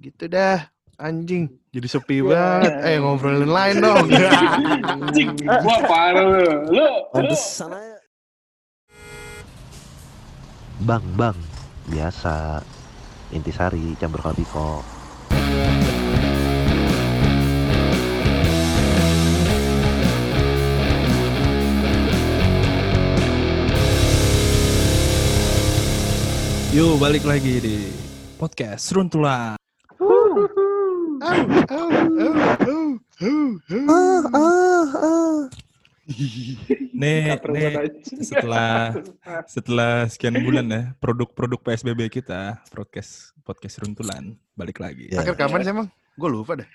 [0.00, 0.64] Gitu dah.
[0.96, 2.72] Anjing, jadi sepi banget.
[2.84, 4.04] Eh ngobrolin lain dong.
[4.84, 6.44] Anjing, gua parah lu.
[6.72, 6.88] Lu.
[10.84, 11.36] Bang, bang.
[11.88, 12.64] Biasa.
[13.32, 14.80] Intisari, campur kabiko.
[26.70, 27.76] Yuk balik lagi di
[28.36, 29.60] podcast Runtulan.
[31.20, 31.44] Nih,
[37.36, 37.92] Kaper nih banget.
[38.24, 38.96] setelah
[39.44, 45.12] setelah sekian bulan ya produk-produk PSBB kita podcast podcast Runtulan balik lagi.
[45.12, 45.20] Ya.
[45.20, 45.92] Akhir kapan sih emang?
[46.16, 46.68] Gue lupa dah.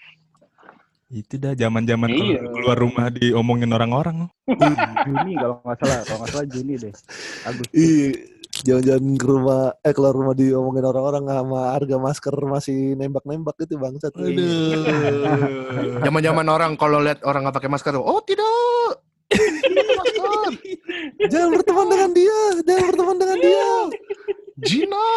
[1.09, 2.45] Itu dah zaman-zaman Iya.
[2.45, 4.30] keluar rumah diomongin orang-orang.
[5.05, 6.94] Juni kalau nggak salah, kalau nggak salah Juni deh.
[7.50, 7.73] Agustus.
[8.66, 13.78] Iya, jalan-jalan ke rumah, eh keluar rumah diomongin orang-orang sama harga masker masih nembak-nembak gitu
[13.78, 14.09] bangsat.
[16.02, 19.06] Zaman-zaman orang kalau lihat orang nggak pakai masker tuh, oh tidak.
[19.30, 20.26] masker.
[21.31, 23.70] jangan berteman dengan dia, jangan berteman dengan dia.
[24.66, 25.09] Gina.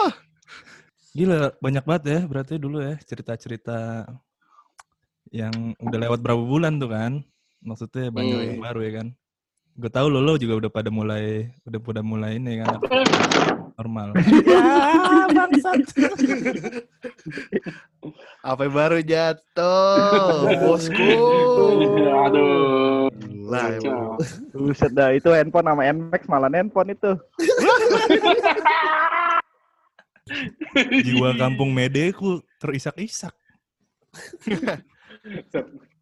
[1.16, 4.04] Gila banyak banget ya berarti dulu ya cerita-cerita
[5.32, 7.12] yang udah lewat berapa bulan tuh kan.
[7.64, 8.48] Maksudnya banyak Hmm.
[8.52, 9.08] yang baru ya kan.
[9.78, 12.82] Gue tahu lo, lo juga udah pada mulai udah pada mulai ini kan
[13.78, 14.10] normal.
[18.42, 21.08] Apa yang baru jatuh, bosku.
[22.10, 23.06] Aduh.
[23.46, 23.78] Lah.
[24.50, 27.14] Buset dah, itu handphone sama Nmax malah handphone itu.
[31.06, 33.30] Jiwa kampung Medeku terisak-isak.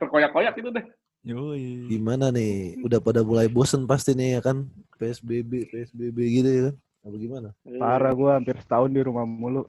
[0.01, 0.87] Terkoyak-koyak itu deh.
[1.27, 1.91] Yoi.
[1.91, 2.79] Gimana nih?
[2.87, 4.71] Udah pada mulai bosen pasti nih ya kan?
[4.95, 6.75] PSBB, PSBB gitu ya kan?
[7.03, 7.49] Apa gimana?
[7.83, 9.67] Parah gua hampir setahun di rumah mulu.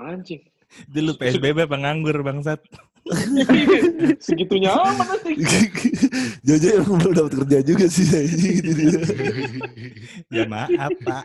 [0.00, 0.40] Anjing.
[0.88, 2.64] Dulu PSBB penganggur bangsat.
[4.26, 5.38] Segitunya amat nanti.
[6.46, 9.00] Jojo emang belum dapat kerja juga sih gitu dia.
[10.40, 11.22] Ya maaf pak.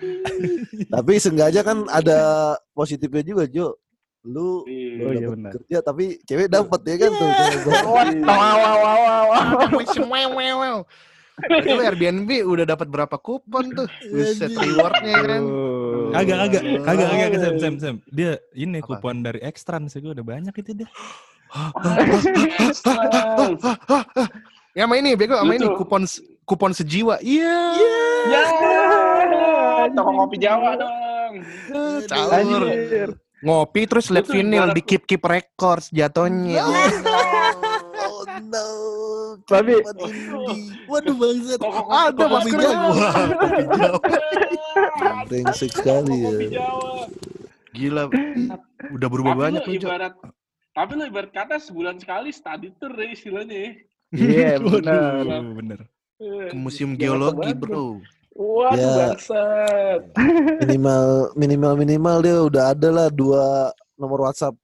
[0.94, 3.81] Tapi seenggaknya kan ada positifnya juga Jo.
[4.22, 5.02] Lu Iya.
[5.02, 5.52] Oh, iya benar.
[5.58, 7.30] kerja tapi cewek dapat ya kan tuh.
[8.22, 9.26] Wow, wow, wow,
[10.46, 10.78] wow.
[11.42, 13.90] Itu Airbnb udah dapat berapa kupon tuh?
[14.14, 15.42] Buset rewardnya kan.
[15.42, 16.14] Oh.
[16.14, 17.30] Agak agak agak agak.
[17.42, 17.96] Sam Sam Sam.
[18.14, 19.02] Dia ini Apa?
[19.02, 20.90] kupon dari Extran sih gue udah banyak itu dia.
[24.72, 26.08] Ya sama ini, bego sama ini kupon
[26.48, 27.20] kupon sejiwa.
[27.20, 27.76] Iya.
[28.32, 28.44] Ya.
[29.92, 31.44] Toko kopi Jawa dong.
[32.08, 32.64] Caur.
[33.41, 36.62] Ngopi terus liat Itu vinyl di Keep Keep Records jatuhnya.
[36.62, 38.68] Oh no.
[39.50, 40.69] Tapi- Kibat indie.
[40.85, 41.59] Waduh bangsat.
[41.59, 43.09] Kopi Ada masker kopi Jawa.
[45.25, 46.31] Brengsek sekali ya.
[47.74, 48.03] Gila.
[48.91, 50.13] Udah berubah Tapi banyak tuh, ibarat
[50.72, 53.72] tapi lu ibarat kata sebulan sekali study tour ya istilahnya ya.
[54.12, 55.23] Iya, benar.
[55.23, 55.79] Waduh, bener.
[56.22, 58.00] Ke museum geologi, bro.
[58.31, 58.92] Waduh Ya.
[59.12, 60.02] bangsat.
[60.64, 64.56] Minimal minimal minimal dia udah ada lah dua nomor WhatsApp.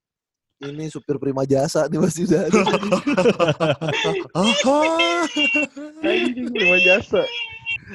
[0.58, 2.60] Ini supir prima jasa nih masih udah ada.
[6.50, 7.22] Rumah jasa.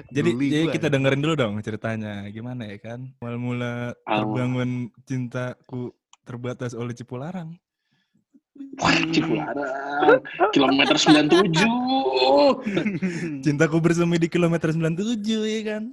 [0.09, 3.03] Jadi, Geli jadi kita dengerin dulu dong ceritanya gimana ya kan.
[3.21, 4.17] Awal mula Awal.
[4.25, 4.69] terbangun
[5.05, 7.53] cintaku terbatas oleh Cipularang.
[8.53, 10.21] Wah, Cipularang.
[10.53, 11.57] Kilometer 97.
[13.41, 15.83] Cintaku bersemi di kilometer 97 ya kan.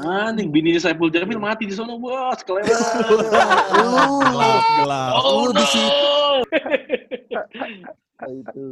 [0.00, 2.40] Anjing, bininya Saiful Jamil mati di sono, bos.
[2.40, 2.72] Kelewat.
[2.72, 5.12] Gelap, gelap.
[5.20, 5.60] Oh, no.
[8.30, 8.66] itu.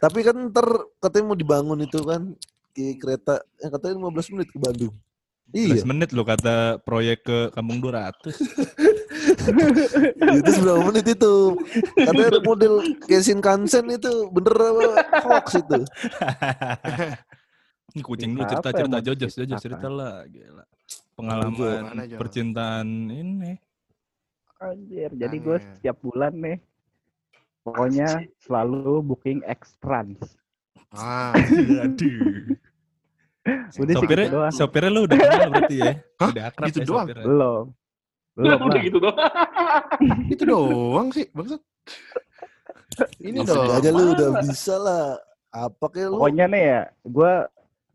[0.00, 0.66] Tapi kan ntar
[1.00, 2.32] katanya mau dibangun itu kan
[2.72, 4.94] di kereta yang katanya 15 menit ke Bandung.
[5.54, 5.86] 15 Iya.
[5.86, 8.26] menit lo kata proyek ke Kampung 200.
[10.34, 11.34] itu berapa menit itu?
[11.94, 14.82] Katanya ada model kayak Shinkansen itu bener apa
[15.22, 15.78] hoax itu.
[17.94, 19.62] Ini kucing emang Jojos, cerita Jojos apa?
[19.62, 20.26] cerita lah.
[20.26, 20.66] Gila.
[21.14, 22.18] Pengalaman Jo?
[22.18, 23.54] percintaan ini.
[24.58, 26.58] Anjir, jadi gue setiap bulan nih
[27.62, 30.18] pokoknya selalu booking extrans.
[30.90, 31.30] Ah,
[31.86, 32.58] Aduh.
[33.44, 34.52] Udah sih Sopirnya, gitu doang.
[34.52, 35.92] sopirnya lo udah kenal berarti ya?
[36.16, 36.28] Hah?
[36.32, 37.04] Udah akrab Gitu ya doang?
[37.04, 37.24] sopirnya?
[37.24, 37.64] Belum.
[38.34, 38.82] Belum Udah lah.
[38.82, 39.18] gitu doang.
[40.32, 41.60] itu doang sih, bangsat.
[43.18, 43.76] Ini Langsung dong.
[43.76, 45.06] aja lu udah bisa lah.
[45.50, 46.14] Apa kayak lu?
[46.16, 47.32] Pokoknya nih ya, gue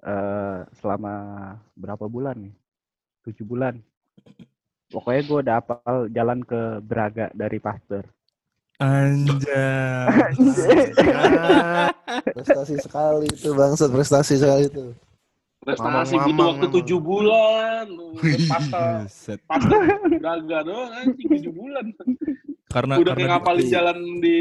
[0.02, 1.14] eh, selama
[1.74, 2.54] berapa bulan nih?
[3.26, 3.74] Tujuh bulan.
[4.90, 8.06] Pokoknya gue udah hafal jalan ke Braga dari Pasteur.
[8.80, 10.32] Anjay.
[12.32, 14.96] Prestasi sekali itu bangsat, prestasi sekali itu.
[15.70, 17.86] Prestasi Mamang, butuh waktu tujuh bulan.
[18.18, 19.40] Buset.
[19.46, 19.82] pasal
[20.18, 21.86] Braga doang anjing tujuh bulan.
[22.70, 24.40] karena Udah kayak karena ngapalin di- jalan di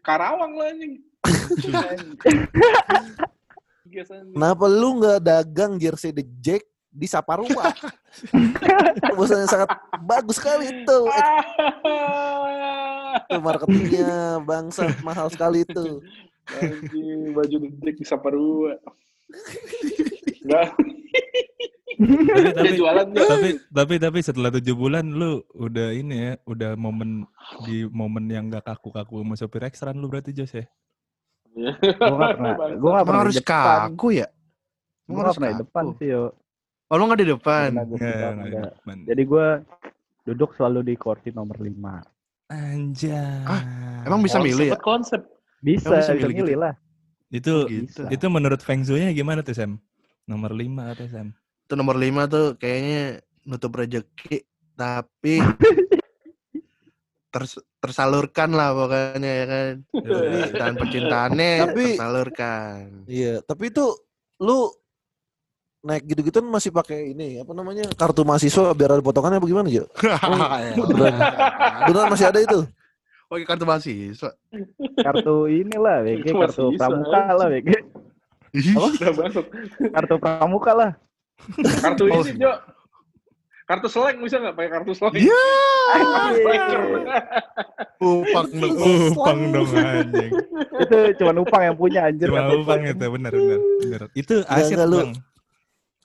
[0.00, 0.92] Karawang lah anjing.
[4.34, 7.70] Kenapa lu nggak dagang jersey The Jack di Saparua?
[9.14, 9.70] Yang sangat
[10.02, 10.98] bagus sekali itu.
[13.14, 16.02] Itu marketingnya bangsa mahal sekali itu.
[16.44, 18.76] Anjing, baju dedek di Saparua.
[20.44, 20.68] Enggak,
[21.94, 27.24] tapi, tapi, jualan tapi tapi tapi setelah tujuh bulan lu udah ini ya udah momen
[27.64, 30.66] di momen yang gak kaku-kaku sama sopir ekstran lu berarti Jos ya
[31.54, 31.70] Gue
[32.18, 34.26] gak pernah, gue gak pernah harus kaku ya?
[35.06, 36.24] Gue gak harus pernah di depan sih yo.
[36.90, 37.70] Oh, lu nggak di depan?
[39.08, 39.46] Jadi gue
[40.28, 42.52] duduk selalu di kursi nomor 5.
[42.52, 43.40] anjay
[44.04, 44.78] Emang bisa Konsep, milih ya?
[44.78, 45.20] Konsep.
[45.64, 46.60] Bisa, bisa bisa milih milih gitu?
[46.60, 46.74] lah.
[47.34, 47.90] Itu Gitu.
[47.90, 48.06] Bisa.
[48.08, 49.82] itu menurut Feng Shui-nya gimana tuh Sam
[50.24, 51.34] nomor lima atau Sam
[51.64, 55.40] Itu nomor lima tuh kayaknya nutup rezeki, tapi
[57.34, 59.72] ters- tersalurkan lah pokoknya ya kan.
[59.90, 62.84] Percintaan percintaannya Tapi- tersalurkan.
[63.04, 63.84] Iya, tapi itu
[64.38, 64.70] lu
[65.82, 69.84] naik gitu-gitu masih pakai ini apa namanya kartu mahasiswa biar ada potongannya apa gimana Jo?
[70.80, 71.14] Beneran,
[71.84, 72.64] beneran masih ada itu?
[73.26, 74.30] Oke kartu mahasiswa.
[74.96, 77.68] Kartu inilah, BG, kartu pramuka lah, BG.
[78.70, 79.44] Udah banget.
[79.90, 80.90] Kartu pramuka lah.
[81.80, 82.22] Kartu Oh.
[82.22, 82.52] ini, Jo.
[83.64, 85.14] Kartu seleng bisa nggak pakai kartu seleng?
[85.16, 85.44] Iya.
[86.36, 86.80] Biker.
[87.96, 88.76] Upak dong.
[89.10, 90.28] upang dong anjing
[90.76, 92.28] itu cuma upang yang punya anjir.
[92.28, 95.12] cuma kartu upang itu benar benar benar itu aset nggak, lu- bang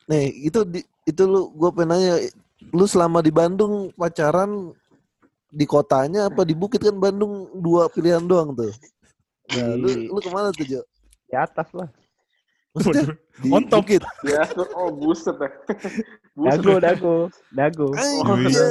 [0.08, 2.14] Nih, itu di, itu lu gue pengen nanya
[2.72, 4.72] lu selama di Bandung pacaran
[5.50, 8.70] di kotanya apa di Bukit kan Bandung dua pilihan doang tuh.
[9.50, 10.82] Nah, lu Di- lu ke mana tuh Jo?
[11.26, 11.90] Di atas lah.
[12.70, 13.82] Maksudnya di On top.
[13.82, 14.06] Bukit.
[14.22, 14.46] Ya,
[14.78, 15.50] oh buset ya.
[16.40, 16.62] Buset.
[16.62, 17.16] Dago, dago,
[17.52, 17.88] dago.
[17.98, 18.64] Anjir.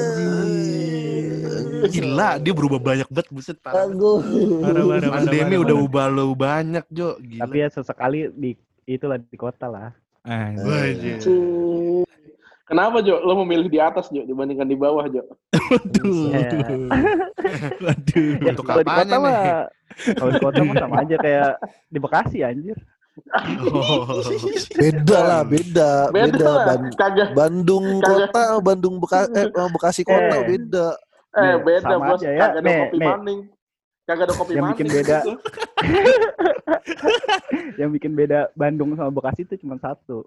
[1.89, 3.85] Gila, dia berubah banyak banget buset parah.
[3.85, 3.99] banget.
[3.99, 4.13] Dago.
[4.23, 7.19] Parah, parah, parah, Pandemi udah ubah lo banyak, Jo.
[7.21, 7.43] Gila.
[7.45, 8.51] Tapi ya sesekali di
[8.89, 9.91] itulah di kota lah.
[10.25, 11.21] Anjing.
[12.69, 13.17] Kenapa Jo?
[13.19, 15.25] Lo memilih di atas Jo dibandingkan di bawah Jo?
[15.51, 16.29] Waduh.
[16.31, 16.49] Ya.
[17.81, 18.29] Waduh.
[18.39, 19.25] Ya, Untuk kalau di apanya kota nih?
[19.25, 19.37] mah
[20.15, 21.51] kalau di kota mah sama aja kayak
[21.89, 22.77] di Bekasi anjir.
[23.67, 24.23] Oh.
[24.79, 26.53] Beda lah, beda, Beda, beda.
[26.63, 26.93] Ban-.
[27.35, 28.31] Bandung Kagak.
[28.31, 30.45] kota, Bandung Beka eh, eh, Bekasi kota Eh.
[30.47, 30.87] beda.
[31.31, 32.21] Eh Nih, beda sama bos.
[32.21, 32.41] aja ya.
[32.47, 33.41] Kagak ada kopi maning.
[34.05, 34.73] Kagak ada kopi Yang maning.
[34.77, 35.19] bikin beda.
[37.77, 40.23] Yang bikin beda Bandung sama Bekasi itu cuma satu.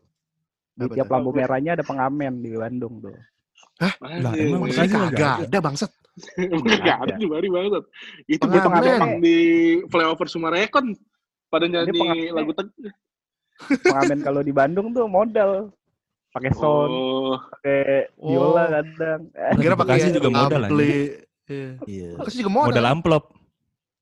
[0.72, 3.12] Di Apa tiap lampu merahnya ada pengamen di Bandung tuh.
[3.78, 4.46] Lah, Anjir.
[4.46, 5.46] emang Bekasi Bekasi nggak kagak ada.
[5.48, 5.92] ada bangsat.
[6.70, 7.84] Kagak ada di Bari banget.
[8.26, 8.54] Itu Pengamen.
[8.54, 8.62] dia
[8.94, 9.38] pengamen di
[9.88, 10.86] flyover Sumarekon.
[11.48, 12.68] Pada nyanyi lagu teg.
[13.82, 15.70] Pengamen kalau di Bandung tuh modal.
[16.32, 18.32] Pakai sound, Oh, pakai Oh.
[18.32, 19.22] biola kadang.
[19.34, 20.96] Eh, Kira pakai Bekasi juga modal, ampli.
[21.46, 21.70] Iya.
[21.84, 22.10] Iya.
[22.16, 22.68] Bekasi juga modal.
[22.72, 23.24] modal amplop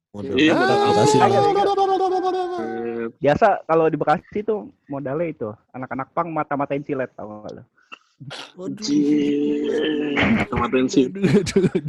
[0.09, 0.35] Modal.
[0.35, 2.18] Iya, Ah, modal
[3.17, 7.63] Biasa kalau di Bekasi tuh modalnya itu anak-anak pang mata-matain silet tau gak lo?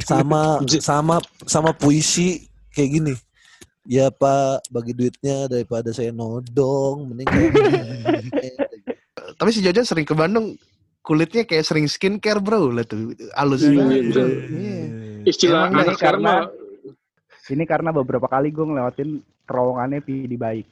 [0.01, 0.41] Sama
[0.79, 3.13] sama sama puisi kayak gini.
[3.83, 7.27] Ya Pak, bagi duitnya daripada saya nodong, mending
[9.41, 10.53] Tapi si Jajan sering ke Bandung
[11.01, 14.25] kulitnya kayak sering skincare bro lah tuh halus Iya, banget iya.
[14.53, 14.77] Iya.
[15.25, 16.49] Istilah anak sekarang karena-
[17.49, 19.09] Ini karena beberapa kali gue ngelewatin
[19.49, 20.69] terowongannya di baik.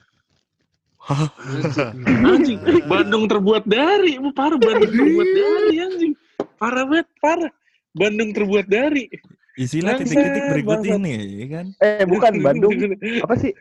[2.29, 2.59] anjing.
[2.85, 4.19] Bandung terbuat dari.
[4.35, 6.13] Parah Bandung terbuat dari anjing.
[6.59, 7.51] Parah banget parah.
[7.95, 9.07] Bandung terbuat dari.
[9.59, 11.03] Bangsat, titik-titik berikut bangsat.
[11.03, 11.65] ini ya kan?
[11.83, 12.71] Eh bukan Bandung,
[13.27, 13.51] apa sih?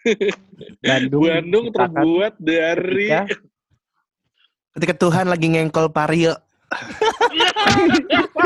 [0.79, 1.27] Bandung.
[1.27, 3.09] Bandung terbuat dari.
[3.11, 3.35] Ketika
[4.79, 6.39] Ketika Tuhan lagi ngengkol Pario.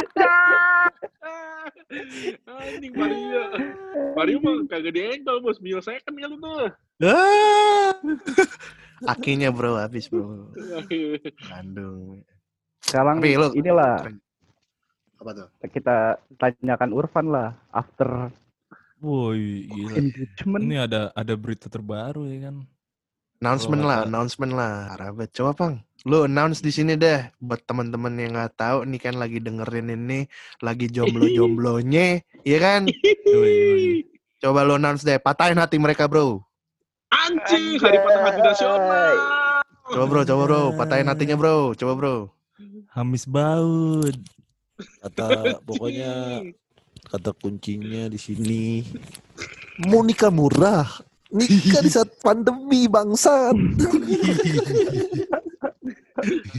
[2.62, 3.42] anjing Mario
[4.16, 5.60] Mario mah kagak diengkol bos.
[5.60, 6.70] Mil second kali tuh.
[9.12, 10.54] Akinya bro habis bro.
[11.50, 12.22] Bandung.
[12.82, 14.06] sekarang Tapi lu- inilah.
[15.18, 15.48] Apa tuh?
[15.70, 18.30] kita tanyakan Urfan lah after
[19.02, 19.98] woi gila
[20.62, 22.62] ini ada ada berita terbaru ya kan
[23.42, 24.74] Announcement Oh, lah, announcement lah.
[24.94, 25.34] Banget.
[25.34, 25.74] Coba pang,
[26.06, 30.30] lu announce di sini deh buat teman-teman yang nggak tahu nih kan lagi dengerin ini,
[30.62, 32.86] lagi jomblo-jomblonya, iya kan?
[34.46, 36.38] Coba lu announce deh, patahin hati mereka bro.
[37.12, 39.14] Anjing hari patah hati nasional
[39.92, 42.16] Coba bro, coba bro, patahin hatinya bro, coba bro.
[42.96, 44.16] Hamis baut
[45.04, 46.42] kata pokoknya
[47.12, 48.64] kata kuncinya di sini.
[49.84, 50.88] Mau nikah murah.
[51.32, 53.56] Nikah di saat pandemi bangsat.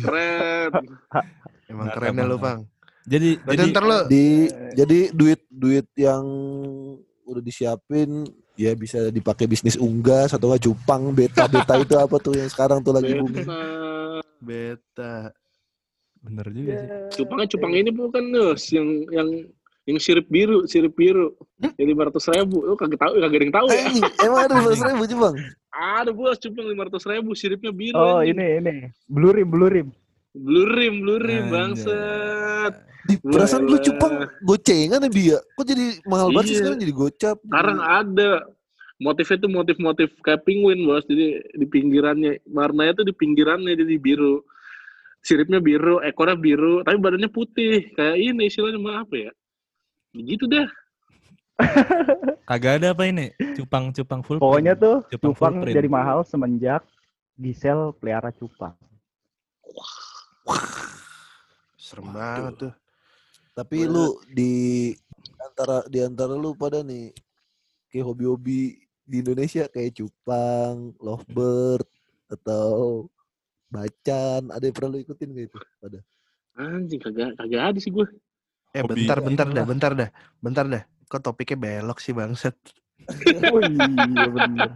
[0.02, 0.72] Keren.
[1.70, 2.60] Emang Mantap, keren ya lu bang.
[3.04, 4.26] jadi Berarti jadi ntar lu, di
[4.78, 6.24] jadi duit duit yang
[7.26, 12.38] udah disiapin ya bisa dipakai bisnis unggas atau nggak cupang beta beta itu apa tuh
[12.38, 13.48] yang sekarang tuh lagi booming
[14.44, 15.32] Beta.
[16.24, 16.90] Bener juga sih.
[17.20, 19.28] Cupangnya cupang ini bukan Nus, yang yang
[19.84, 21.36] yang sirip biru, sirip biru.
[21.80, 23.84] Yang lima ratus ribu, lu kagak tahu, kagak ada yang tahu ya?
[23.84, 25.36] Eh, emang ada dua ribu cupang
[25.74, 27.96] Ada bos cupang lima ratus ribu, siripnya biru.
[27.96, 28.36] Oh anjing.
[28.36, 28.76] ini ini
[29.08, 29.88] blue rim blue rim.
[30.34, 30.68] Blue
[33.04, 36.60] di perasaan lu cupang gocengan ya dia kok jadi mahal banget sih Iya.
[36.64, 38.32] sekarang jadi gocap Sekarang ada
[39.04, 44.40] motifnya tuh motif-motif kayak penguin bos, jadi di pinggirannya, warnanya tuh di pinggirannya jadi biru.
[45.20, 47.92] Siripnya biru, ekornya biru, tapi badannya putih.
[47.96, 49.32] Kayak ini istilahnya mah apa ya?
[50.16, 50.68] Gitu dah.
[52.48, 53.36] Kagak ada apa ini?
[53.60, 54.40] Cupang-cupang full.
[54.40, 54.84] Pokoknya print.
[54.88, 55.76] tuh Cupang cupang print.
[55.76, 56.84] jadi mahal semenjak
[57.36, 58.78] Gisel pelihara cupang.
[61.76, 62.74] Serem banget tuh.
[63.54, 64.92] Tapi lu di
[65.38, 67.14] antara di antara lu pada nih
[67.94, 71.86] kayak hobi-hobi di Indonesia kayak cupang, lovebird
[72.34, 73.06] atau
[73.70, 76.00] bacan ada yang pernah lu ikutin gak itu pada
[76.54, 78.06] Anjing kagak kagak ada sih gue.
[78.78, 80.10] Eh Hobi bentar bentar dah, bentar dah.
[80.38, 80.84] Bentar dah.
[81.10, 82.54] Kok topiknya belok sih bangsat?
[83.52, 84.70] Oh iya bener.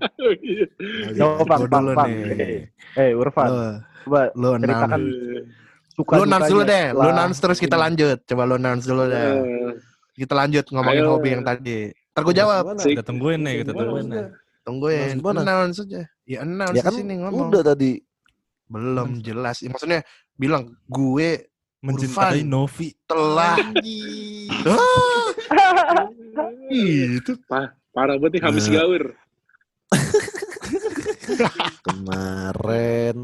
[1.16, 2.10] Coba pang Gua pang dulu pang.
[2.12, 2.68] nih.
[2.98, 3.62] Eh Urfan, Lo,
[4.04, 5.02] coba lo ceritakan.
[5.98, 6.86] Suka Lo announce dulu deh.
[6.94, 8.22] Announce terus kita lanjut.
[8.24, 9.18] Coba lo announce dulu deh.
[9.18, 9.74] Eh,
[10.14, 11.14] Kita lanjut ngomongin Ayo.
[11.14, 11.90] hobi yang tadi.
[12.14, 12.64] Ntar gue jawab.
[12.78, 14.26] Kita tungguin nih, kita tungguin nih.
[14.62, 15.14] Tungguin.
[15.22, 16.02] Announce aja.
[16.26, 17.50] Ya announce ya di kan sini ngomong.
[17.50, 17.92] udah tadi
[18.68, 19.62] Belum jelas.
[19.62, 20.00] Ya, maksudnya
[20.34, 22.50] bilang gue Mencintai Urfan.
[22.50, 22.90] Novi.
[23.06, 23.54] telah.
[24.66, 25.30] Ah,
[26.74, 27.32] itu.
[27.94, 28.74] parah banget nih habis Nah.
[28.82, 29.04] gaur.
[31.86, 33.18] kemarin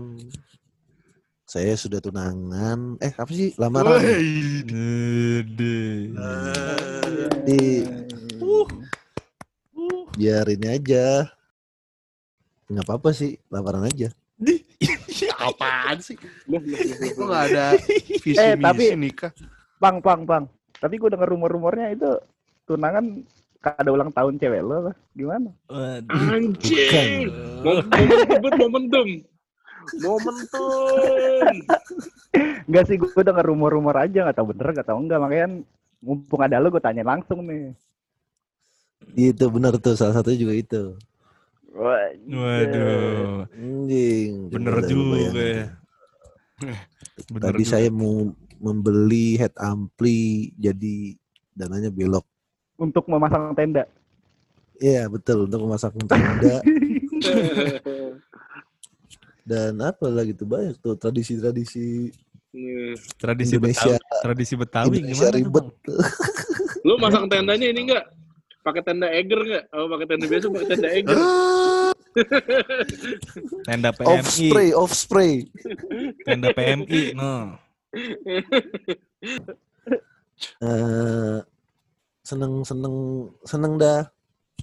[1.53, 4.01] saya sudah tunangan eh apa sih lamaran
[7.45, 7.85] di
[10.13, 11.29] biar ini aja
[12.65, 14.09] nggak apa-apa sih lamaran aja
[15.33, 16.15] Apaan sih?
[16.15, 16.63] Kok
[17.19, 17.27] loh.
[17.29, 17.75] gak ada
[18.17, 19.31] visi Eh, misi tapi- nikah?
[19.77, 20.43] Pang pang pang.
[20.73, 22.07] Tapi gue denger rumor-rumornya itu
[22.63, 23.23] tunangan
[23.59, 25.51] kada ulang tahun cewek lo gimana?
[26.07, 27.27] Anjing.
[27.59, 29.07] Mom- Momentum, momentum.
[29.99, 31.55] Momentum.
[32.65, 35.19] Enggak sih, gue denger rumor-rumor aja, nggak tahu bener, nggak tahu enggak.
[35.19, 35.47] Makanya
[35.99, 37.71] mumpung ada lo, gue tanya langsung nih.
[39.19, 40.83] itu benar tuh salah satunya juga itu
[41.75, 43.43] Wah, Waduh.
[43.51, 45.65] anjing Bener juga ya.
[47.27, 47.71] Bener tadi juga.
[47.75, 51.19] saya mau membeli head ampli jadi
[51.51, 52.23] dananya belok
[52.79, 53.83] Untuk memasang tenda.
[54.79, 56.63] Iya betul untuk memasang tenda
[59.43, 62.11] dan apa lagi tuh banyak tuh tradisi-tradisi
[62.53, 62.95] Nih.
[63.17, 65.67] tradisi Indonesia- Betawi, tradisi Betawi Indonesia gimana tuh, ribet.
[66.87, 68.05] Lu masang tendanya ini enggak?
[68.63, 69.63] Pakai tenda Eger enggak?
[69.71, 71.17] Oh, pakai tenda biasa, pakai tenda Eger.
[73.65, 75.49] Tenda Off PMI, spray, off spray.
[76.29, 77.57] tenda PMI, no.
[80.61, 81.37] Eh,
[82.21, 82.95] seneng seneng
[83.43, 84.05] seneng dah.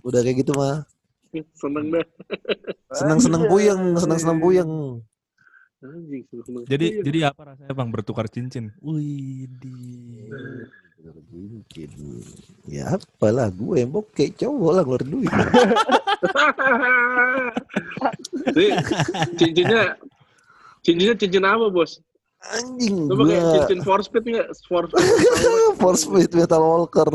[0.06, 0.86] Udah kayak gitu mah.
[1.54, 2.06] Seneng dah.
[2.90, 4.70] Seneng seneng puyeng, seneng seneng puyeng.
[5.80, 6.62] Anjing, seneng-seneng.
[6.68, 8.68] Jadi jadi apa rasanya bang bertukar cincin?
[8.84, 9.72] Wih di.
[11.32, 11.90] Mungkin.
[12.68, 15.32] Ya apalah gue yang bokeh cowok lah keluar duit.
[19.40, 19.96] Cincinnya
[20.84, 22.04] cincinnya cincin apa, Bos?
[22.40, 24.52] Anjing Lu pakai gue cincin force speed enggak?
[24.68, 25.08] Force speed.
[25.80, 27.08] force speed metal walker.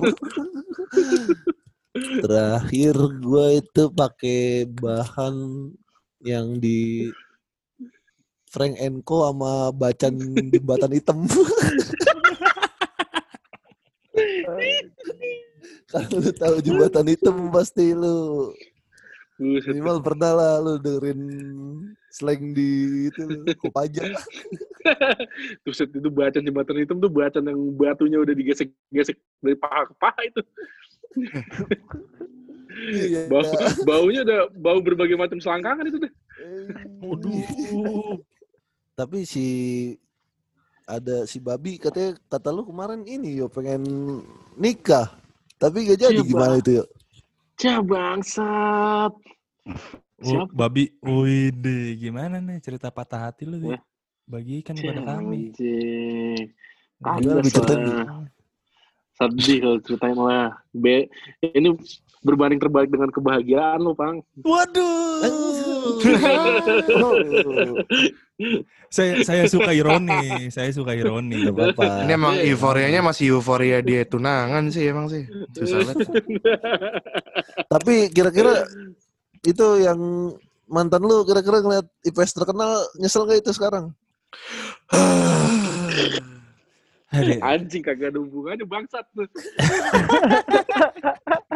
[1.96, 5.36] Terakhir gue itu pakai bahan
[6.28, 7.08] yang di
[8.52, 10.20] Frank Enco sama bacan
[10.52, 11.24] jembatan hitam.
[15.92, 18.52] Kalau lu tahu jembatan hitam pasti lu
[19.40, 21.20] minimal pernah lah lu dengerin
[22.12, 23.24] slang di itu
[23.60, 24.04] Kopaja.
[25.68, 30.22] Buset itu bacan jembatan hitam tuh bacan yang batunya udah digesek-gesek dari paha ke paha
[30.28, 30.42] itu.
[32.76, 33.32] Iya.
[33.32, 33.42] Bau,
[33.88, 36.14] baunya udah bau berbagai macam selangkangan itu deh.
[37.00, 38.20] Waduh.
[38.96, 39.46] Tapi si
[40.86, 43.82] ada si babi katanya kata lu kemarin ini yo pengen
[44.60, 45.08] nikah.
[45.56, 46.86] Tapi gak jadi gimana itu yo?
[47.56, 49.14] Cah bangsat.
[50.24, 53.72] Oh, babi, wih deh, gimana nih cerita patah hati lu?
[53.72, 53.82] Wah.
[54.26, 55.52] Bagikan kepada kami.
[55.54, 56.50] anjing.
[56.98, 57.92] Gimana Bi, ceritain, Bi?
[57.92, 58.06] lah.
[59.16, 60.60] Sedih kalau ceritain lah.
[60.76, 61.08] Be,
[61.40, 61.72] ini
[62.26, 64.20] berbanding terbalik dengan kebahagiaan lo, Pang.
[64.44, 65.24] Waduh.
[68.92, 71.48] Saya saya suka ironi, saya suka ironi.
[71.48, 72.04] Apa-apa.
[72.04, 75.24] Ini emang euforianya masih euforia dia tunangan sih emang sih.
[75.56, 76.08] Susah banget.
[77.72, 78.68] Tapi kira-kira
[79.46, 80.00] itu yang
[80.68, 83.94] mantan lu kira-kira ngeliat IPS terkenal nyesel gak itu sekarang?
[87.52, 89.26] Anjing kagak ada hubungannya bangsat tuh.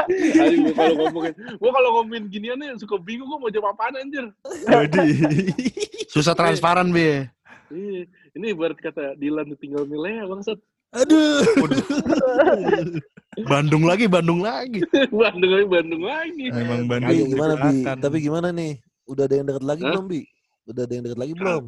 [0.09, 3.99] Anjing gua kalau ngomongin, gua kalau ngomongin ginian nih suka bingung gua mau jawab apaan
[3.99, 4.25] anjir.
[4.65, 5.05] jadi.
[6.13, 7.27] Susah transparan bi.
[7.69, 10.57] Iya, ini ibarat kata Dilan tinggal milih bangsat.
[10.89, 11.45] Aduh.
[13.45, 14.81] Bandung lagi, Bandung lagi.
[15.13, 16.45] Bandung lagi, Bandung lagi.
[16.49, 17.77] Emang Tapi Bandung gimana Bi?
[17.85, 18.71] Tapi gimana nih?
[19.05, 19.91] Udah ada yang deket lagi Hah?
[19.93, 20.21] belum Bi?
[20.65, 21.63] Udah ada yang deket lagi belum?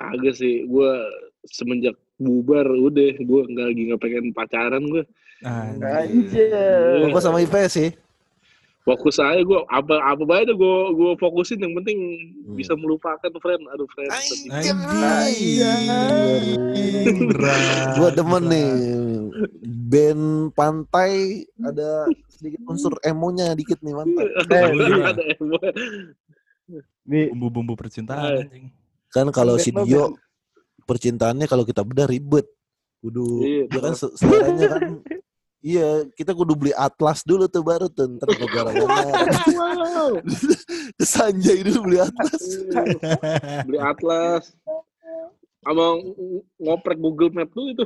[0.00, 0.96] Agak sih, gua
[1.44, 4.82] semenjak bubar udah gua nggak lagi nggak pengen pacaran.
[4.82, 5.06] Anjir.
[5.86, 7.06] Anjir.
[7.08, 7.90] Fokus sama IPS sih.
[8.82, 11.98] Fokus aja gua apa apa baik gua gua fokusin yang penting
[12.48, 12.56] Hmm.
[12.56, 13.62] bisa melupakan friend.
[13.70, 14.10] Aduh friend.
[17.96, 18.68] Gua demen nih.
[19.88, 24.26] Band pantai ada sedikit unsur emonya dikit nih mantap.
[24.50, 25.56] Ada emo.
[27.08, 28.68] Nih, Bumbu-bumbu percintaan anjing.
[29.08, 30.12] Kan kalau si Dio
[30.88, 32.48] percintaannya kalau kita bedah ribet.
[32.98, 34.82] Kudu Iya, dia kan se- seleranya kan
[35.58, 40.22] Iya, kita kudu beli atlas dulu tuh baru tuh ntar Wow.
[41.02, 42.42] Sanjay dulu beli atlas.
[43.66, 44.54] Beli atlas.
[45.58, 46.14] Sama ng-
[46.62, 47.84] ngoprek Google Map tuh itu.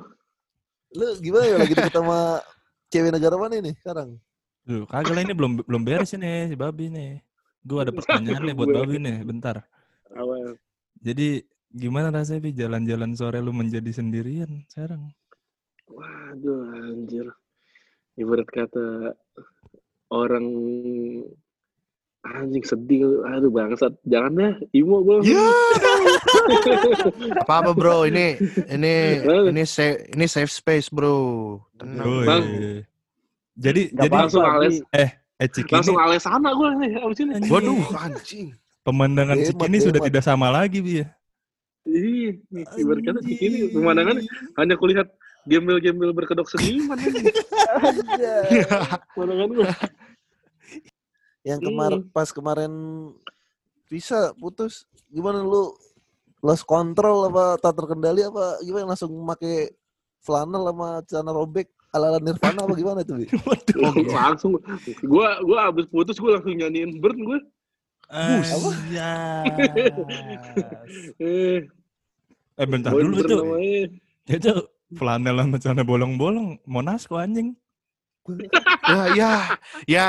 [0.92, 2.44] Lu gimana ya lagi deket sama
[2.92, 4.20] cewek negara mana nih sekarang?
[4.68, 7.24] Duh, kagak lah ini belum belum beres ini si Babi nih.
[7.64, 9.64] Gue ada pertanyaan nih buat Babi nih, bentar.
[10.12, 10.60] Awal.
[11.00, 11.40] Jadi
[11.72, 15.12] gimana rasanya jalan-jalan sore lu menjadi sendirian sekarang?
[15.88, 17.26] Waduh anjir.
[18.16, 19.16] Ibarat kata
[20.12, 20.46] orang
[22.22, 23.24] anjing sedih.
[23.28, 23.96] Aduh bangsat.
[24.04, 24.54] Jangan deh.
[24.76, 25.24] Imo gue.
[25.26, 25.42] Ya.
[27.44, 28.08] Apa apa bro?
[28.08, 28.40] Ini
[28.72, 28.94] ini
[29.52, 31.58] ini safe ini safe space bro.
[31.76, 32.06] Tenang.
[32.06, 32.26] Woi.
[32.28, 32.44] Bang.
[33.56, 34.80] Jadi nggak jadi langsung ales.
[34.80, 35.00] Bi.
[35.42, 36.90] eh Cik Langsung ini alesana gue nih.
[37.02, 37.32] Abis ini.
[37.36, 37.52] Anjing.
[37.52, 38.48] Waduh anjing.
[38.82, 41.06] pemandangan Hebat, Cikini sudah tidak sama lagi Bi ya.
[41.82, 42.38] Ih,
[42.78, 44.22] ibarat kata di sini pemandangan
[44.54, 45.10] hanya kulihat
[45.50, 46.94] gembel-gembel berkedok seniman.
[49.14, 49.66] Pemandangan gue.
[51.42, 52.12] Yang kemarin Hmm.
[52.14, 52.72] pas kemarin
[53.90, 55.74] bisa putus gimana lu
[56.38, 59.74] lost control apa tak terkendali apa gimana langsung make
[60.22, 63.26] flanel sama celana robek ala ala Nirvana apa gimana tuh Bi?
[63.42, 63.78] Waduh.
[63.82, 64.52] Oh, langsung
[65.02, 67.38] gua gua abis putus gua langsung nyanyiin Burn gue.
[68.12, 69.48] Anjas.
[71.16, 71.64] Eh,
[72.52, 73.32] Eh bentar dulu itu.
[73.32, 73.84] namanya.
[74.28, 74.52] Itu
[74.92, 77.56] flanel sama celana bolong-bolong Monasco anjing.
[78.82, 79.32] Ya ya
[79.88, 80.06] ya.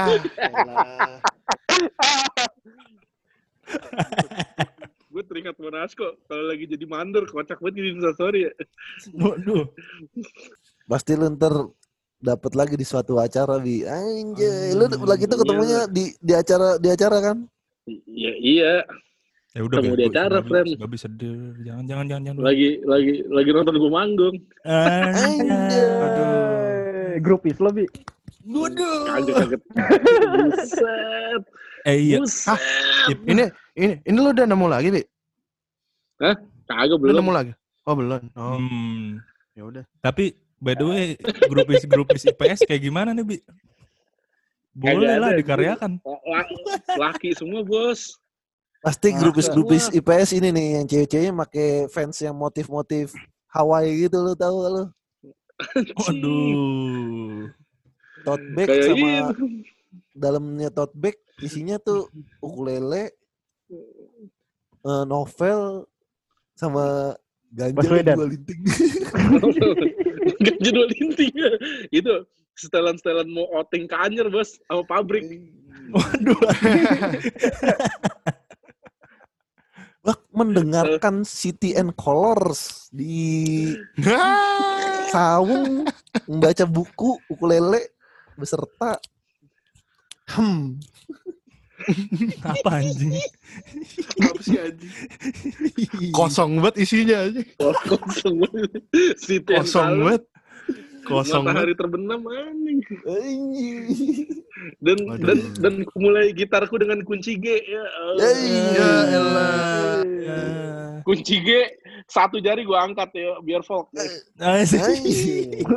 [5.08, 8.52] Gue teringat Monasco kalau lagi jadi mandor kocak banget di Instastory ya.
[9.14, 9.70] Waduh.
[10.90, 11.54] Pasti lu ntar
[12.18, 16.88] dapat lagi di suatu acara bi anjay lu lagi tuh ketemunya di di acara di
[16.88, 17.38] acara kan
[17.86, 18.74] Iya iya.
[19.54, 20.68] Ya udah Ketemu di acara, friend.
[20.68, 21.38] si Babi sedih.
[21.62, 22.42] Jangan jangan jangan jangan.
[22.42, 24.36] Lagi lagi lagi nonton gue manggung.
[25.84, 27.86] Eh, grupis lo, Bi.
[28.44, 29.62] Kaget kaget.
[30.34, 31.42] Buset.
[31.86, 32.18] Eh iya.
[32.20, 32.60] Buset.
[33.08, 33.44] Ip- Ini
[33.76, 35.02] ini ini lu udah nemu lagi, Bi?
[36.18, 36.40] Kagak
[36.90, 37.16] Udah belum.
[37.20, 37.52] nemu lagi?
[37.84, 38.22] Oh, belum.
[38.34, 39.20] Oh, Hmm.
[39.54, 39.84] ya udah.
[40.00, 41.06] Tapi by the way,
[41.46, 43.38] grupis grupis IPS kayak gimana nih, Bi?
[44.74, 45.32] Boleh lah.
[46.26, 46.50] La-
[47.00, 48.18] Laki semua bos.
[48.80, 53.16] pasti Ah, grupis-grupis IPS ini nih yang cewek-ceweknya make fans yang motif-motif
[53.48, 54.84] Hawaii gitu lu tahu lu
[55.96, 57.48] Waduh.
[58.22, 59.46] tote bag Kayak sama itu.
[60.12, 62.12] dalamnya tote bag isinya tuh
[62.44, 63.16] ukulele
[64.84, 65.88] eh, novel
[66.52, 67.16] sama
[67.50, 68.62] ganja dua linting
[70.44, 71.28] Gak judul inti.
[71.90, 75.26] Itu setelan-setelan mau outing ke Anyer bos sama pabrik.
[75.94, 76.40] Waduh.
[80.04, 83.72] Wah, mendengarkan City and Colors di
[85.08, 85.88] Sawung
[86.28, 87.96] membaca buku ukulele
[88.36, 89.00] beserta
[90.36, 90.76] hmm
[92.48, 93.12] Apa anjing?
[94.24, 94.94] Apa sih anjing?
[96.16, 97.44] Kosong banget isinya aja.
[97.60, 98.72] Kosong banget.
[99.44, 100.24] Kosong banget.
[101.04, 101.44] Kosong.
[101.44, 102.80] Matahari terbenam anjing.
[104.80, 105.20] Dan Waduh.
[105.28, 107.84] dan dan mulai gitarku dengan kunci G ya.
[107.84, 108.32] Allah.
[108.72, 110.00] Ya elah.
[110.08, 110.42] Ya.
[111.04, 111.50] Kunci G
[112.08, 113.92] satu jari gua angkat ya biar folk.
[114.40, 115.68] Anjing.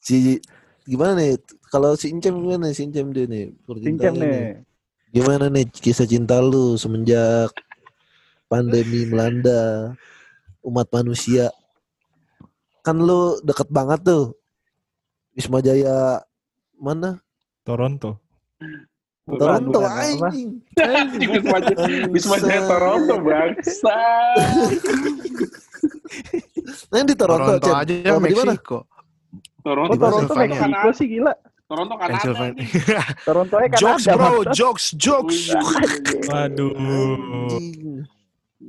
[0.00, 0.38] si
[0.86, 1.34] gimana nih
[1.68, 4.44] kalau si Incem gimana nih si Incem dia nih Cincem percintaannya nih.
[5.12, 7.52] Gimana nih kisah cinta lu semenjak
[8.48, 9.92] pandemi melanda
[10.64, 11.52] umat manusia?
[12.86, 14.30] Kan lu deket banget tuh.
[15.34, 16.22] Wisma Jaya
[16.78, 17.18] mana?
[17.60, 18.22] Toronto.
[19.26, 20.62] Toronto anjing.
[20.78, 23.98] Anjing, Wisma Jaya- Wisma Jaya Toronto bangsa.
[26.86, 28.22] Nah, di Toronto, Toronto aja Toronto?
[28.22, 28.78] Meksiko.
[29.60, 29.98] Toronto, Oh?
[29.98, 30.32] Toronto.
[30.32, 31.32] Meksiko sih gila.
[31.66, 32.14] Toronto Kanada.
[32.14, 32.66] Pennsylvania.
[33.26, 34.14] Toronto kan jokes ada.
[34.14, 35.38] bro, jokes, jokes.
[36.30, 36.70] Waduh.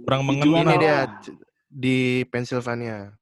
[0.01, 0.65] Kurang mengenal.
[0.65, 0.97] Ini dia
[1.69, 3.13] di Pennsylvania.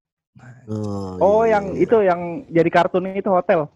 [0.65, 1.84] Oh, Oh, iya, yang iya.
[1.86, 3.69] itu yang jadi kartun itu hotel.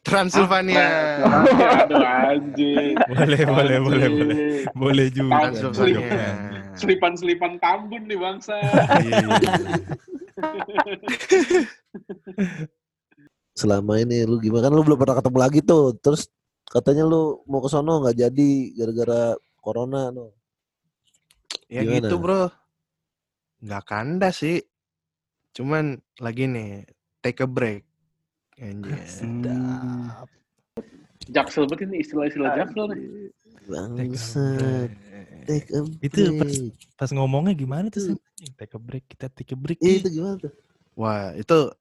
[0.00, 0.80] Transylvania.
[1.84, 2.00] Aduh
[2.32, 2.96] anjing.
[2.96, 4.36] Boleh, boleh, boleh, boleh.
[4.72, 5.52] Boleh juga.
[5.52, 6.32] Transylvania.
[6.74, 8.56] Selipan-selipan kambun nih bangsa.
[8.56, 9.76] Iya, iya, iya.
[13.52, 15.92] Selama ini lu gimana kan lu belum pernah ketemu lagi tuh.
[16.00, 16.32] Terus
[16.64, 20.32] katanya lu mau ke sono nggak jadi gara-gara corona no.
[21.68, 22.08] Ya Gimana?
[22.08, 22.48] gitu bro.
[23.60, 24.64] Nggak kandas sih.
[25.54, 26.86] Cuman lagi nih,
[27.20, 27.82] take a break.
[28.60, 28.92] Anjir.
[29.24, 30.12] Hmm.
[31.30, 33.00] Jaksel banget ini istilah-istilah Jaksel nih.
[33.70, 34.90] Bangsat.
[35.48, 36.74] Take a Itu pas, break.
[36.98, 38.18] pas ngomongnya gimana tuh?
[38.58, 39.78] Take a break, kita take a break.
[39.80, 40.52] Iya, itu gimana tuh?
[40.98, 41.72] Wah, itu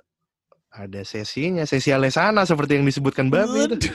[0.69, 3.89] ada sesinya, sesi alesana seperti yang disebutkan Babi itu.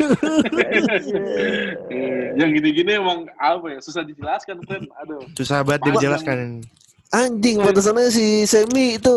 [1.89, 6.67] Eh, yang gini-gini emang apa ya susah dijelaskan kan aduh Susah banget dijelaskan.
[7.15, 9.17] Anjing batasannya si Semi itu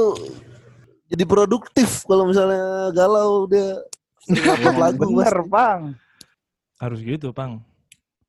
[1.08, 3.80] jadi produktif kalau misalnya galau dia
[4.28, 5.38] upload lagu Bener.
[5.48, 5.82] Bang.
[6.78, 7.63] Harus gitu, Pang.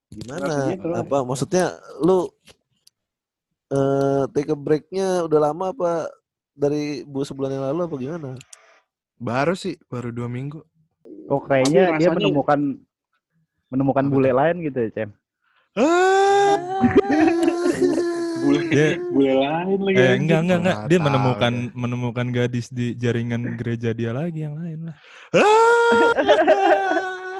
[0.09, 0.73] Gimana?
[0.73, 0.88] Gitu.
[0.88, 2.31] Apa maksudnya lu
[3.69, 6.09] eh take a breaknya udah lama apa
[6.57, 8.31] dari bu sebulan yang lalu apa gimana?
[9.21, 10.62] Baru sih, baru dua minggu.
[11.29, 12.61] Oh, kayaknya Tapi dia rasanya- menemukan
[13.69, 15.11] menemukan bule lain gitu ya, Cem.
[15.77, 16.17] bule
[18.68, 20.76] Dia- bule lain lagi Eh, enggak, enggak, enggak.
[20.76, 21.72] Nggak Dia menemukan deh.
[21.74, 24.96] menemukan gadis di jaringan gereja dia lagi yang lain lah.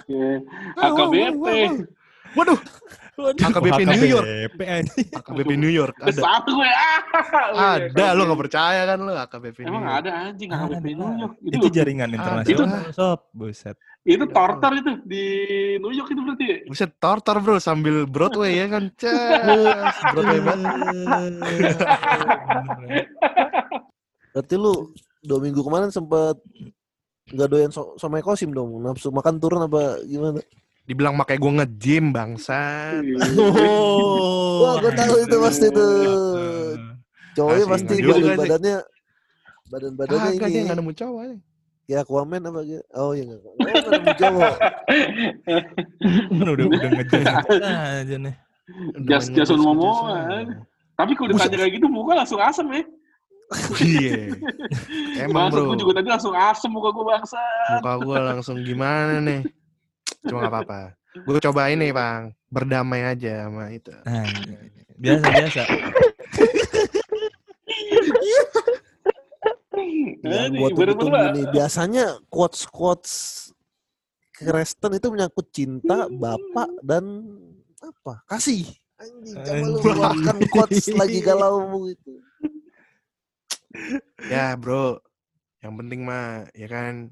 [0.09, 0.41] Iya.
[0.81, 1.45] AKBP
[2.37, 2.59] Waduh,
[3.19, 4.27] AKBP New York.
[5.17, 6.13] AKBP, New York ada.
[6.13, 7.03] Kesal gue ah
[7.81, 9.99] Ada, lu nggak percaya kan lu AKBP New emang York.
[10.05, 10.99] ada anjing AKBP Ada.
[11.01, 13.21] New York Itu, itu jaringan internasional, sob.
[13.33, 13.77] Buset.
[14.09, 15.25] itu tortor itu di
[15.83, 18.89] New York itu berarti Buset tortor bro sambil Broadway ya kan.
[18.97, 20.73] Cas, Broadway banget.
[24.33, 24.73] Berarti lu
[25.27, 26.39] dua minggu kemarin sempat
[27.29, 30.41] nggak doyan so somai kosim dong nafsu makan turun apa gimana?
[30.89, 33.05] Dibilang makanya gue nge-gym bangsat.
[33.37, 34.65] Oh.
[34.65, 36.81] Wah, gua tahu itu pasti tuh.
[37.37, 38.77] Cowoknya Asli, pasti nggak badan badannya
[39.69, 41.21] badan badannya Kagak dia ini nggak nemu cowok.
[41.23, 41.37] aja.
[41.87, 42.85] ya Aquaman apa gitu.
[42.93, 43.41] Oh iya enggak.
[43.45, 44.55] Oh, nggak nemu cowok.
[46.49, 47.25] Udah udah ngejar
[48.01, 48.35] aja nih.
[48.97, 50.13] Udah Jas- main Jason nge-jas, Momoa.
[50.19, 50.67] nge-jas.
[50.93, 52.83] tapi kalau ditanya kayak gitu muka langsung asem ya
[53.81, 54.35] Iya.
[55.25, 57.41] Emang bro, gue juga tadi langsung asem muka gue bangsa
[57.79, 59.41] muka gue langsung gimana nih?
[60.27, 60.81] Cuma gak apa-apa.
[61.25, 63.91] Gue coba ini bang, berdamai aja sama itu.
[64.05, 64.29] Nah,
[64.99, 65.63] biasa biasa.
[70.19, 73.15] Yang tunggu-tunggu bener-bener nih biasanya quotes quotes
[74.39, 77.27] Kristen itu menyangkut cinta, bapak dan
[77.83, 78.23] apa?
[78.31, 78.71] Kasih.
[78.99, 82.23] Anjing, coba lu keluarkan quotes lagi galau gitu.
[84.31, 85.03] Ya bro,
[85.63, 87.11] yang penting mah ya kan.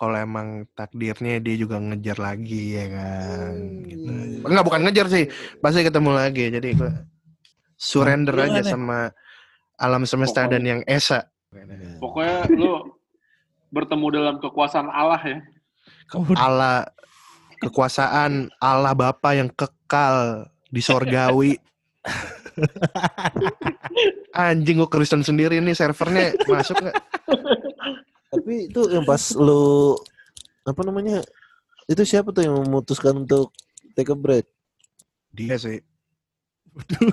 [0.00, 3.52] Kalau emang takdirnya dia juga ngejar lagi ya kan.
[3.84, 4.08] Gitu.
[4.08, 4.48] Hmm.
[4.48, 5.24] Enggak bukan ngejar sih,
[5.60, 6.48] pasti ketemu lagi.
[6.48, 6.92] Jadi gue
[7.76, 8.72] surrender aja Gimana?
[8.72, 8.98] sama
[9.76, 11.28] alam semesta dan yang esa.
[11.98, 12.94] pokoknya lu
[13.74, 15.42] bertemu dalam kekuasaan Allah ya
[16.38, 16.86] Allah
[17.60, 21.58] kekuasaan Allah Bapa yang kekal di sorgawi.
[24.34, 26.96] Anjing gue Kristen sendiri nih servernya masuk nggak?
[28.30, 29.98] Tapi itu yang pas lu
[30.62, 31.20] apa namanya?
[31.90, 33.50] Itu siapa tuh yang memutuskan untuk
[33.98, 34.46] take a break?
[35.34, 35.82] Dia sih.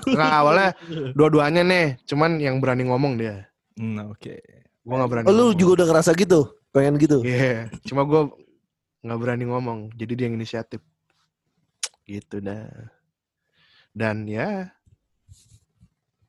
[0.06, 0.70] Nggak awalnya
[1.18, 3.50] dua-duanya nih, cuman yang berani ngomong dia.
[3.74, 4.38] Nah, oke.
[4.86, 5.26] Gue nggak berani.
[5.26, 5.58] Oh, lu ngomong.
[5.58, 6.40] juga udah ngerasa gitu?
[6.70, 7.18] Pengen gitu?
[7.26, 8.30] Iya, cuma gue
[9.02, 9.90] nggak berani ngomong.
[9.98, 10.78] Jadi dia yang inisiatif.
[12.06, 12.70] Gitu dah.
[13.90, 14.70] Dan ya,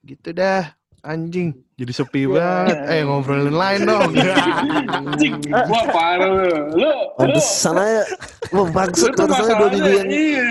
[0.01, 0.78] gitu dah.
[0.99, 2.75] Anjing, jadi sepi banget.
[2.91, 4.11] Eh ngobrolin lain dong.
[4.99, 5.39] anjing.
[5.47, 6.27] Gua parah.
[6.27, 6.43] Lu
[6.75, 6.91] lu.
[7.15, 8.03] Pantesan aja.
[8.51, 10.45] Wah, lu pantesan aja dua minggu yang iya.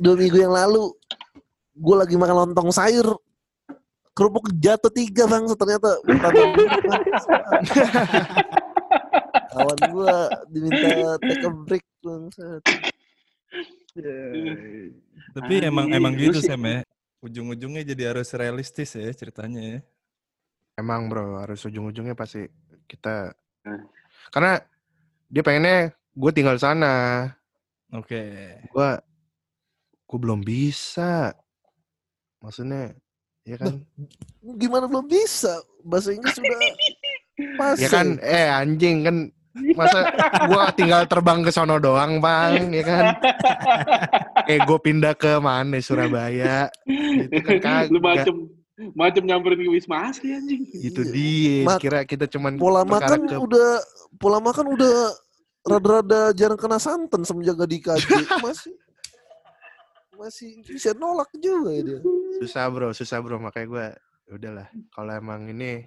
[0.00, 0.88] dua minggu yang lalu
[1.74, 3.18] gue lagi makan lontong sayur.
[4.16, 5.44] Kerupuk jatuh tiga bang.
[5.52, 5.90] Ternyata
[9.52, 10.16] kawan gue
[10.48, 12.22] diminta take a break bang
[15.34, 16.80] Tapi emang emang gitu sih- Sam ya.
[17.24, 19.78] Ujung-ujungnya jadi harus realistis ya ceritanya ya.
[20.76, 22.44] Emang bro harus ujung-ujungnya pasti
[22.84, 23.32] kita
[23.64, 23.80] Eh.
[24.28, 24.60] karena
[25.32, 25.78] dia pengennya
[26.12, 27.32] gue tinggal sana.
[27.88, 28.20] Oke.
[28.68, 28.90] Gue
[30.04, 31.32] gue belum bisa.
[32.44, 32.92] Maksudnya
[33.42, 33.80] ya kan?
[34.60, 35.64] Gimana belum bisa?
[35.80, 36.58] Bahasa Inggris sudah
[37.56, 37.74] pas.
[37.80, 39.16] ya kan eh anjing kan
[39.72, 40.10] masa
[40.46, 43.04] gua tinggal terbang ke sono doang bang ya kan?
[44.44, 46.66] Eh gue pindah ke mana Surabaya?
[46.84, 48.34] Itu kan lu kagak macem
[48.92, 50.66] macem nyamperin ke Wisma Asri anjing.
[50.74, 53.78] itu dia Mak- kira kita cuman Pola makan ke udah
[54.18, 55.14] pola makan udah
[55.62, 58.74] rada-rada jarang kena santan semenjak gak dikaji masih
[60.14, 62.00] masih bisa nolak juga ya dia.
[62.38, 63.38] susah bro susah bro.
[63.38, 63.86] Makanya gue
[64.34, 64.68] udahlah.
[64.90, 65.86] Kalau emang ini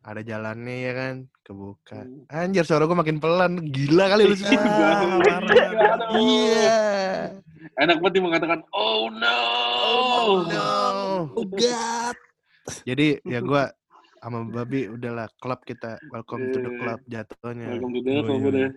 [0.00, 4.90] ada jalannya ya kan kebuka anjir suara gue makin pelan gila kali lu Iya,
[5.38, 5.60] Aduh.
[6.16, 6.82] iya
[7.78, 9.38] Enak banget mengatakan, oh no.
[9.78, 10.70] oh no
[11.36, 12.16] Oh god.
[12.82, 13.62] jadi ya gue
[14.18, 18.40] sama babi udahlah klub kita welcome to the club jatuhnya Welcome to the Oh, club
[18.40, 18.48] iya.
[18.50, 18.70] udah.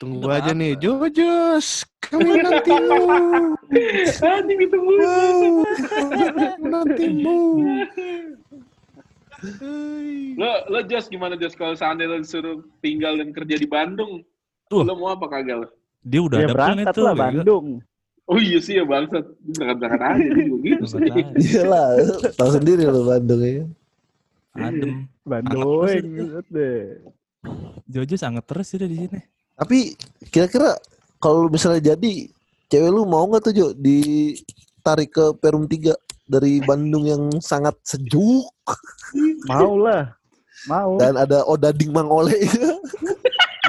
[0.00, 0.74] tunggu aja nih.
[0.74, 2.98] Jojos kami nantimu
[4.80, 4.98] mulu.
[4.98, 6.24] wow kami
[6.66, 7.38] nantimu
[10.36, 14.24] Lo lo Jos gimana Jos kalau seandainya lo disuruh tinggal dan kerja di Bandung?
[14.68, 14.84] Tuh.
[14.84, 15.68] Lo mau apa kagak lo?
[16.00, 17.00] Dia udah Ya ada plan itu.
[17.04, 17.22] lah bego.
[17.24, 17.66] Bandung.
[18.30, 19.26] Oh iya sih ya bangsat.
[19.42, 20.28] Berangkat-berangkat aja
[20.62, 20.98] gitu sih.
[21.02, 21.22] Aja.
[21.34, 21.86] Iyalah,
[22.38, 23.64] tahu sendiri lo Bandung ya.
[24.54, 25.08] Adem.
[25.26, 25.86] Bandung.
[26.48, 26.80] deh.
[27.90, 29.20] Jojo sangat terus dia di sini.
[29.56, 29.92] Tapi
[30.30, 30.76] kira-kira
[31.20, 32.30] kalau misalnya jadi
[32.70, 35.90] cewek lu mau nggak tuh Jo ditarik ke Perum 3
[36.30, 38.46] dari Bandung yang sangat sejuk
[39.50, 40.14] Mau lah.
[40.70, 41.00] Mau.
[41.00, 42.36] dan ada Odading Mangole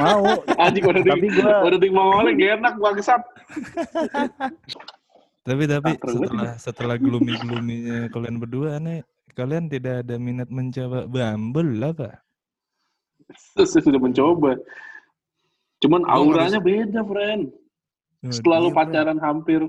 [0.02, 0.24] Mau.
[0.58, 3.22] Anjing udah Tapi gua di Mongolnya gak enak bangsat.
[5.42, 9.02] Tapi tapi Ah, setelah setelah gloomy gloominya kalian berdua nih,
[9.34, 12.22] kalian tidak ada minat mencoba Bumble apa?
[13.58, 14.60] Saya sudah mencoba.
[15.82, 17.50] Cuman auranya beda, friend.
[18.30, 19.66] Setelah lu Iya, pacaran hampir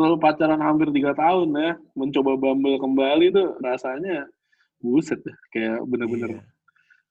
[0.00, 4.24] setelah pacaran hampir tiga tahun ya, mencoba Bumble kembali tuh rasanya
[4.80, 6.42] buset dah, kayak bener-bener Iya.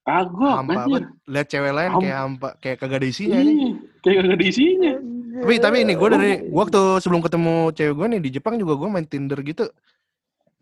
[0.02, 3.58] kagok hampa banget lihat cewek lain Ham- kayak hampa kayak kagak ada isinya nih
[4.02, 4.94] kayak gak ada isinya.
[5.40, 8.90] tapi tapi ini gue dari waktu sebelum ketemu cewek gue nih di Jepang juga gue
[8.90, 9.70] main Tinder gitu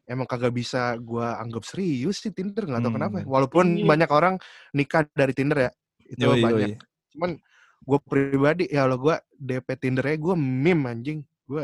[0.04, 2.98] emang kagak bisa gue anggap serius sih Tinder nggak tahu Hmm.
[3.00, 3.86] kenapa walaupun Iya.
[3.88, 4.36] banyak orang
[4.74, 5.72] nikah dari Tinder ya
[6.06, 6.76] itu Yoi, banyak yoi.
[7.16, 7.32] cuman
[7.80, 11.64] gue pribadi ya kalau gue DP Tindernya gue meme anjing gue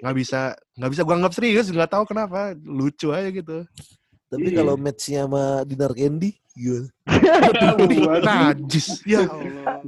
[0.00, 0.40] nggak bisa
[0.74, 3.64] nggak bisa gue anggap serius nggak tahu kenapa lucu aja gitu
[4.26, 4.56] tapi Iya.
[4.58, 6.34] kalau matchnya sama Dinar Candy?
[7.06, 8.22] Waduh.
[8.22, 9.84] najis ya Allah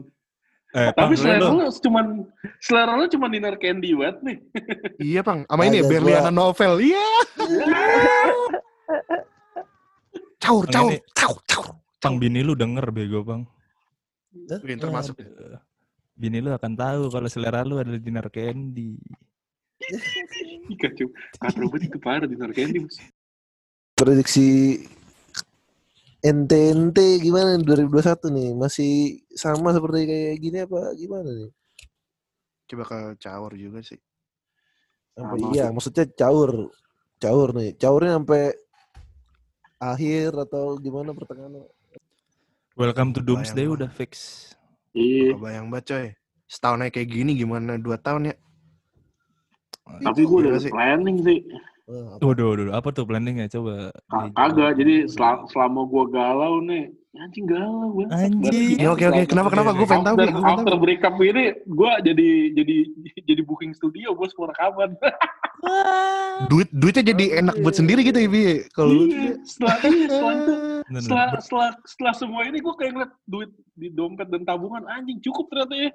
[0.68, 2.28] Eh, Tapi selera lu- cuman
[2.60, 4.36] selera lu cuman dinner candy banget nih.
[5.00, 7.00] iya bang sama ini ya Berliana novel iya
[10.38, 11.66] caur caur caur caur
[11.98, 13.42] Pang bini lu denger bego bang.
[14.62, 15.58] Wih, termasuk Aduh.
[16.14, 18.94] Bini lu akan tahu kalau selera lu adalah dinner candy.
[20.76, 21.08] Kacau.
[21.40, 22.84] Kacau banget itu parah dinner candy.
[22.84, 22.96] Bos.
[23.98, 24.78] prediksi
[26.18, 28.92] NTNT gimana nih 2021 nih masih
[29.34, 31.50] sama seperti kayak gini apa gimana nih
[32.68, 33.98] coba ke caur juga sih
[35.14, 35.74] sampai Sama iya sih.
[35.74, 36.70] maksudnya caur
[37.18, 38.42] caur nih caurnya sampai
[39.78, 41.58] akhir atau gimana pertengahan
[42.78, 44.12] Welcome to Doomsday Bayang udah fix.
[44.94, 45.34] Iya.
[45.34, 46.06] Kebayang banget coy.
[46.46, 48.34] Setahun aja kayak gini gimana dua tahun ya?
[49.98, 50.70] Tapi gue udah Gila sih.
[50.70, 51.38] planning sih.
[51.88, 52.20] Apa?
[52.22, 53.48] Waduh, waduh, apa tuh planningnya?
[53.48, 53.88] Coba.
[54.30, 54.76] Kagak.
[54.76, 56.84] Jadi sel- selama gue galau nih,
[57.16, 58.04] anjing galau gue.
[58.10, 58.76] Anjing.
[58.76, 59.22] Ya, oke oke.
[59.24, 59.72] Kenapa kenapa?
[59.72, 60.14] Gue pengen tahu.
[60.14, 60.28] After.
[60.28, 60.82] Gue pengen after tahu.
[60.84, 62.76] breakup ini, gue jadi jadi
[63.24, 64.92] jadi booking studio bos mau rekaman.
[66.46, 68.44] Duit duitnya jadi enak buat sendiri gitu ya Bi.
[68.70, 70.52] Kalau Iya, setelah iya, setelah itu,
[70.94, 75.48] setelah, setelah setelah semua ini gue kayak ngeliat duit di dompet dan tabungan anjing cukup
[75.48, 75.90] ternyata ya.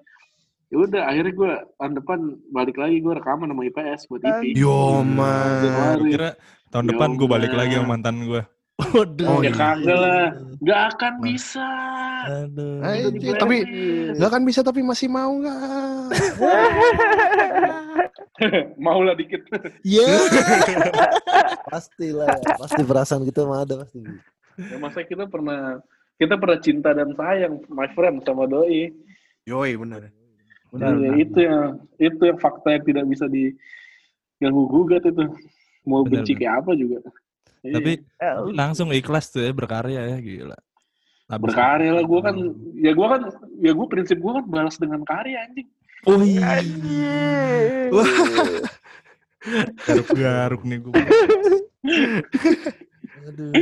[0.73, 4.57] Ya udah akhirnya gue tahun depan balik lagi gue rekaman sama IPS buat IP.
[4.57, 6.01] Yo man.
[6.01, 6.33] Kira
[6.73, 8.41] tahun depan gue balik lagi sama mantan gue.
[8.81, 9.27] Waduh.
[9.29, 11.69] Oh, ya kagak lah, nggak akan bisa.
[12.25, 12.81] Aduh.
[12.81, 13.05] Ay,
[13.37, 14.17] tapi blacklist.
[14.17, 15.61] nggak kan bisa tapi masih mau nggak?
[18.89, 19.45] mau lah dikit.
[19.85, 20.09] Iya.
[21.69, 22.57] Pastilah ya.
[22.57, 24.01] Pasti perasaan kita mah ada pasti.
[24.57, 25.77] ya, masa kita pernah
[26.17, 28.89] kita pernah cinta dan sayang, my friend sama doi.
[29.45, 30.22] Yoi bener.
[30.73, 31.15] Benar, benar.
[31.15, 31.61] itu yang
[31.97, 35.23] itu yang fakta yang tidak bisa diganggu gugat itu.
[35.83, 36.41] Mau Benar, benci benar.
[36.41, 36.97] kayak apa juga.
[37.61, 37.73] Iya.
[37.77, 40.57] Tapi Eh, langsung ikhlas tuh ya berkarya ya gila.
[41.25, 42.35] Habis- berkarya lah gue kan
[42.75, 43.21] ya gue kan
[43.57, 45.69] ya gue prinsip gue kan balas dengan karya anjing
[46.03, 46.59] Oh iya.
[49.79, 50.93] Garuk-garuk nih gue.
[53.23, 53.55] Aduh.